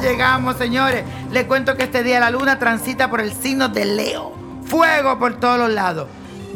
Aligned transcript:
llegamos, 0.00 0.56
señores. 0.56 1.04
Les 1.30 1.44
cuento 1.44 1.76
que 1.76 1.84
este 1.84 2.02
día 2.02 2.20
la 2.20 2.30
luna 2.30 2.58
transita 2.58 3.10
por 3.10 3.20
el 3.20 3.32
signo 3.32 3.68
de 3.68 3.84
Leo. 3.84 4.32
Fuego 4.64 5.18
por 5.18 5.38
todos 5.40 5.58
los 5.58 5.70
lados. 5.70 6.08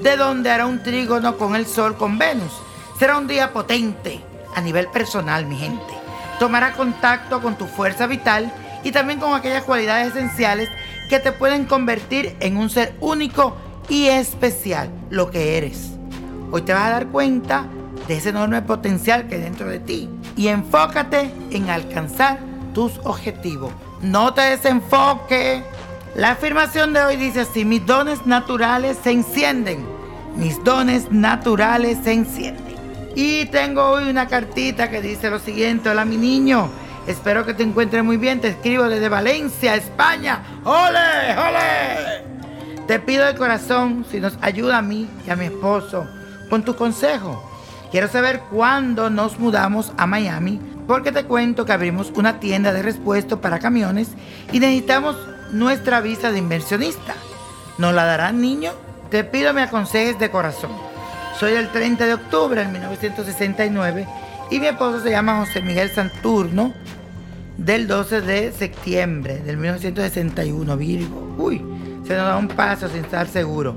De 0.03 0.17
donde 0.17 0.51
hará 0.51 0.67
un 0.67 0.83
trígono 0.83 1.37
con 1.37 1.57
el 1.57 1.67
sol 1.67 1.97
con 1.97 2.19
Venus. 2.19 2.53
Será 2.99 3.17
un 3.19 3.27
día 3.27 3.53
potente 3.53 4.21
a 4.55 4.61
nivel 4.61 4.89
personal, 4.89 5.47
mi 5.47 5.57
gente. 5.57 5.95
Tomará 6.39 6.73
contacto 6.73 7.41
con 7.41 7.57
tu 7.57 7.67
fuerza 7.67 8.07
vital 8.07 8.53
y 8.85 8.93
también 8.93 9.21
con 9.21 9.35
aquellas 9.35 9.65
cualidades 9.65 10.09
esenciales 10.09 10.69
que 11.09 11.21
te 11.21 11.33
pueden 11.33 11.67
convertir 11.67 12.37
en 12.41 12.57
un 12.57 12.69
ser 12.69 12.95
único 13.01 13.57
y 13.89 14.09
especial, 14.09 14.91
lo 15.11 15.31
que 15.31 15.57
eres. 15.57 15.93
Hoy 16.51 16.63
te 16.63 16.73
vas 16.73 16.87
a 16.87 16.91
dar 16.91 17.07
cuenta 17.09 17.67
de 18.09 18.17
ese 18.17 18.31
enorme 18.31 18.63
potencial 18.63 19.29
que 19.29 19.37
hay 19.37 19.43
dentro 19.43 19.69
de 19.69 19.79
ti 19.79 20.09
y 20.37 20.49
enfócate 20.49 21.31
en 21.51 21.71
alcanzar 21.71 22.52
tus 22.73 22.99
objetivos. 23.05 23.73
No 24.01 24.35
te 24.35 24.43
desenfoques. 24.43 25.63
La 26.15 26.33
afirmación 26.33 26.93
de 26.93 27.03
hoy 27.05 27.17
dice 27.17 27.41
así, 27.41 27.65
mis 27.65 27.85
dones 27.87 28.27
naturales 28.27 28.99
se 29.03 29.11
encienden. 29.13 29.87
Mis 30.37 30.63
dones 30.65 31.11
naturales 31.11 31.99
se 32.05 32.13
encienden. 32.13 32.77
Y 33.15 33.47
tengo 33.47 33.83
hoy 33.83 34.09
una 34.09 34.27
cartita 34.27 34.91
que 34.91 35.03
dice 35.03 35.29
lo 35.29 35.39
siguiente, 35.39 35.91
hola 35.91 36.07
mi 36.07 36.17
niño, 36.17 36.71
espero 37.07 37.45
que 37.45 37.53
te 37.53 37.63
encuentres 37.63 38.03
muy 38.03 38.17
bien, 38.17 38.41
te 38.41 38.49
escribo 38.49 38.85
desde 38.85 39.11
Valencia, 39.11 39.75
España. 39.75 40.43
¡Ole! 40.65 41.37
¡Ole! 41.37 42.87
Te 42.87 42.99
pido 42.99 43.27
de 43.27 43.35
corazón 43.35 44.07
si 44.11 44.19
nos 44.19 44.39
ayuda 44.41 44.79
a 44.79 44.83
mí 44.83 45.09
y 45.27 45.31
a 45.31 45.37
mi 45.37 45.47
esposo 45.47 46.07
con 46.49 46.65
tu 46.65 46.75
consejo. 46.75 47.43
Quiero 47.91 48.09
saber 48.09 48.41
cuándo 48.51 49.11
nos 49.11 49.39
mudamos 49.39 49.93
a 49.99 50.07
Miami 50.07 50.59
porque 50.87 51.13
te 51.13 51.25
cuento 51.25 51.65
que 51.65 51.73
abrimos 51.73 52.13
una 52.17 52.41
tienda 52.41 52.73
de 52.73 52.83
repuestos 52.83 53.39
para 53.39 53.59
camiones 53.59 54.09
y 54.53 54.61
necesitamos 54.61 55.17
nuestra 55.53 56.01
visa 56.01 56.33
de 56.33 56.39
inversionista. 56.39 57.15
¿Nos 57.79 57.95
la 57.95 58.05
darán, 58.05 58.41
niño? 58.41 58.73
Te 59.11 59.25
pido 59.25 59.53
me 59.53 59.63
aconsejes 59.63 60.19
de 60.19 60.31
corazón. 60.31 60.71
Soy 61.39 61.53
el 61.53 61.69
30 61.71 62.07
de 62.07 62.15
octubre 62.15 62.65
de 62.65 62.71
1969 62.71 64.07
y 64.51 64.61
mi 64.61 64.67
esposo 64.67 65.01
se 65.01 65.11
llama 65.11 65.45
José 65.45 65.63
Miguel 65.63 65.91
Santurno 65.91 66.73
del 67.57 67.87
12 67.87 68.21
de 68.21 68.53
septiembre 68.53 69.39
del 69.39 69.57
1961, 69.57 70.77
Virgo. 70.77 71.35
Uy, 71.39 71.59
se 72.07 72.17
nos 72.17 72.27
da 72.27 72.37
un 72.37 72.49
paso 72.49 72.89
sin 72.89 73.05
estar 73.05 73.27
seguro. 73.29 73.75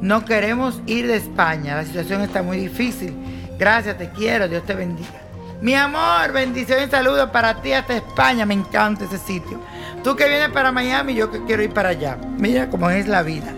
No 0.00 0.24
queremos 0.24 0.80
ir 0.86 1.06
de 1.06 1.16
España, 1.16 1.76
la 1.76 1.84
situación 1.84 2.22
está 2.22 2.42
muy 2.42 2.58
difícil 2.58 3.14
Gracias, 3.58 3.98
te 3.98 4.08
quiero, 4.10 4.48
Dios 4.48 4.64
te 4.64 4.74
bendiga. 4.74 5.27
Mi 5.60 5.74
amor, 5.74 6.32
bendición 6.32 6.84
y 6.86 6.90
saludos 6.90 7.30
para 7.30 7.60
ti 7.60 7.72
hasta 7.72 7.96
España, 7.96 8.46
me 8.46 8.54
encanta 8.54 9.06
ese 9.06 9.18
sitio. 9.18 9.60
Tú 10.04 10.14
que 10.14 10.28
vienes 10.28 10.50
para 10.50 10.70
Miami, 10.70 11.14
yo 11.14 11.32
que 11.32 11.44
quiero 11.44 11.64
ir 11.64 11.72
para 11.72 11.88
allá. 11.88 12.16
Mira 12.38 12.70
cómo 12.70 12.88
es 12.90 13.08
la 13.08 13.24
vida. 13.24 13.52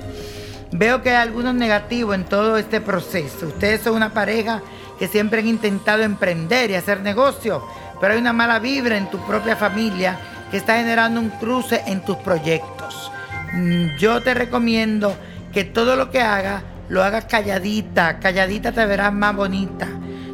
Veo 0.72 1.02
que 1.02 1.10
hay 1.10 1.16
algunos 1.16 1.54
negativos 1.54 2.14
en 2.14 2.24
todo 2.24 2.56
este 2.56 2.80
proceso. 2.80 3.48
Ustedes 3.48 3.82
son 3.82 3.96
una 3.96 4.14
pareja 4.14 4.62
que 4.98 5.08
siempre 5.08 5.40
han 5.40 5.48
intentado 5.48 6.02
emprender 6.02 6.70
y 6.70 6.74
hacer 6.74 7.00
negocio, 7.00 7.62
pero 8.00 8.14
hay 8.14 8.20
una 8.20 8.32
mala 8.32 8.60
vibra 8.60 8.96
en 8.96 9.10
tu 9.10 9.18
propia 9.26 9.56
familia 9.56 10.18
que 10.50 10.56
está 10.56 10.78
generando 10.78 11.20
un 11.20 11.28
cruce 11.28 11.82
en 11.86 12.02
tus 12.02 12.16
proyectos. 12.16 13.12
Mm, 13.52 13.96
yo 13.98 14.22
te 14.22 14.32
recomiendo 14.32 15.14
que 15.52 15.64
todo 15.64 15.96
lo 15.96 16.10
que 16.10 16.22
hagas 16.22 16.62
lo 16.88 17.04
hagas 17.04 17.26
calladita, 17.26 18.18
calladita 18.18 18.72
te 18.72 18.84
verás 18.86 19.12
más 19.12 19.36
bonita. 19.36 19.86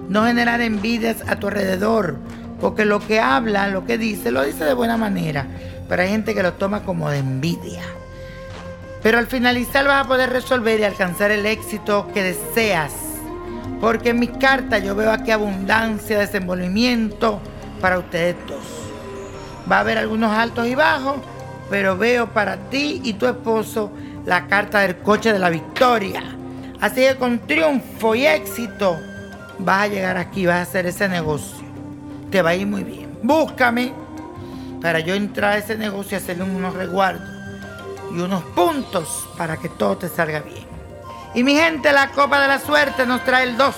No 0.08 0.24
generar 0.26 0.60
envidias 0.60 1.16
a 1.26 1.36
tu 1.36 1.48
alrededor, 1.48 2.16
porque 2.60 2.84
lo 2.84 3.00
que 3.00 3.20
habla, 3.20 3.68
lo 3.68 3.84
que 3.84 3.98
dice, 3.98 4.30
lo 4.30 4.42
dice 4.42 4.64
de 4.64 4.74
buena 4.74 4.96
manera, 4.96 5.46
pero 5.88 6.02
hay 6.02 6.08
gente 6.08 6.34
que 6.34 6.42
lo 6.42 6.54
toma 6.54 6.82
como 6.82 7.10
de 7.10 7.18
envidia. 7.18 7.82
Pero 9.02 9.18
al 9.18 9.26
finalizar 9.26 9.86
vas 9.86 10.04
a 10.04 10.08
poder 10.08 10.30
resolver 10.30 10.80
y 10.80 10.84
alcanzar 10.84 11.30
el 11.30 11.46
éxito 11.46 12.08
que 12.14 12.22
deseas, 12.22 12.92
porque 13.80 14.10
en 14.10 14.20
mi 14.20 14.28
carta 14.28 14.78
yo 14.78 14.94
veo 14.94 15.10
aquí 15.10 15.30
abundancia, 15.30 16.18
desenvolvimiento 16.18 17.40
para 17.80 17.98
ustedes 17.98 18.36
dos. 18.46 18.64
Va 19.70 19.78
a 19.78 19.80
haber 19.80 19.98
algunos 19.98 20.32
altos 20.32 20.66
y 20.66 20.74
bajos, 20.74 21.16
pero 21.68 21.96
veo 21.96 22.28
para 22.32 22.56
ti 22.70 23.00
y 23.04 23.14
tu 23.14 23.26
esposo 23.26 23.90
la 24.24 24.46
carta 24.46 24.80
del 24.80 24.98
coche 24.98 25.32
de 25.32 25.38
la 25.38 25.50
victoria 25.50 26.22
Así 26.80 26.96
que 26.96 27.16
con 27.16 27.38
triunfo 27.38 28.14
y 28.14 28.26
éxito 28.26 28.98
vas 29.58 29.84
a 29.84 29.88
llegar 29.88 30.16
aquí, 30.16 30.46
vas 30.46 30.56
a 30.56 30.62
hacer 30.62 30.86
ese 30.86 31.08
negocio. 31.08 31.64
Te 32.30 32.42
va 32.42 32.50
a 32.50 32.54
ir 32.54 32.66
muy 32.66 32.84
bien. 32.84 33.18
Búscame 33.22 33.92
para 34.82 35.00
yo 35.00 35.14
entrar 35.14 35.52
a 35.52 35.58
ese 35.58 35.76
negocio 35.76 36.18
y 36.18 36.20
hacerle 36.20 36.44
unos 36.44 36.74
resguardos 36.74 37.28
y 38.14 38.20
unos 38.20 38.42
puntos 38.44 39.28
para 39.36 39.56
que 39.56 39.68
todo 39.68 39.96
te 39.96 40.08
salga 40.08 40.40
bien. 40.40 40.66
Y 41.34 41.42
mi 41.42 41.54
gente, 41.54 41.92
la 41.92 42.10
copa 42.10 42.40
de 42.40 42.48
la 42.48 42.58
suerte 42.58 43.06
nos 43.06 43.24
trae 43.24 43.44
el 43.44 43.56
2. 43.56 43.74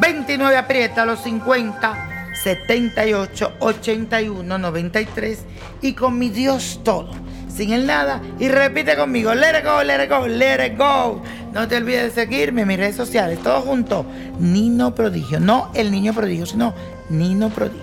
29 0.00 0.56
aprieta 0.56 1.04
los 1.04 1.20
50, 1.20 2.32
78, 2.42 3.52
81, 3.58 4.58
93 4.58 5.38
y 5.82 5.92
con 5.92 6.18
mi 6.18 6.28
Dios 6.30 6.80
todo 6.82 7.10
sin 7.54 7.72
el 7.72 7.86
nada 7.86 8.20
y 8.38 8.48
repite 8.48 8.96
conmigo, 8.96 9.34
let 9.34 9.58
it 9.58 9.64
go, 9.64 9.82
let 9.82 10.02
it 10.02 10.10
go, 10.10 10.26
let 10.26 10.66
it 10.66 10.78
go. 10.78 11.22
No 11.52 11.68
te 11.68 11.76
olvides 11.76 12.14
de 12.14 12.22
seguirme 12.22 12.62
en 12.62 12.68
mis 12.68 12.78
redes 12.78 12.96
sociales, 12.96 13.38
todo 13.42 13.60
junto, 13.60 14.06
Nino 14.38 14.94
Prodigio, 14.94 15.38
no 15.38 15.70
el 15.74 15.90
niño 15.90 16.14
prodigio, 16.14 16.46
sino 16.46 16.72
Nino 17.10 17.50
Prodigio. 17.50 17.82